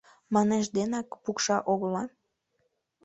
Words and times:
Манеш 0.33 0.65
денак 0.75 1.07
пукша 1.23 1.57
огыла. 1.71 2.03